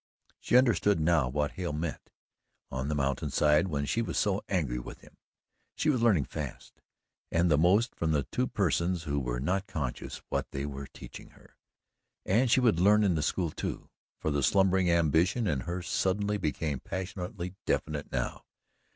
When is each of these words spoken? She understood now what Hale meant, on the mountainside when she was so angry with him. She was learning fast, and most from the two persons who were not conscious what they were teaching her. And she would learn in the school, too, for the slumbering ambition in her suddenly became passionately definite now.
She 0.39 0.57
understood 0.57 0.99
now 0.99 1.29
what 1.29 1.51
Hale 1.51 1.73
meant, 1.73 2.09
on 2.71 2.87
the 2.87 2.95
mountainside 2.95 3.67
when 3.67 3.85
she 3.85 4.01
was 4.01 4.17
so 4.17 4.41
angry 4.49 4.79
with 4.79 5.01
him. 5.01 5.15
She 5.75 5.91
was 5.91 6.01
learning 6.01 6.25
fast, 6.25 6.81
and 7.31 7.47
most 7.59 7.93
from 7.93 8.11
the 8.11 8.23
two 8.31 8.47
persons 8.47 9.03
who 9.03 9.19
were 9.19 9.39
not 9.39 9.67
conscious 9.67 10.23
what 10.29 10.49
they 10.49 10.65
were 10.65 10.87
teaching 10.87 11.29
her. 11.37 11.55
And 12.25 12.49
she 12.49 12.59
would 12.59 12.79
learn 12.79 13.03
in 13.03 13.13
the 13.13 13.21
school, 13.21 13.51
too, 13.51 13.89
for 14.17 14.31
the 14.31 14.41
slumbering 14.41 14.89
ambition 14.89 15.45
in 15.45 15.59
her 15.61 15.83
suddenly 15.83 16.39
became 16.39 16.79
passionately 16.79 17.53
definite 17.67 18.11
now. 18.11 18.45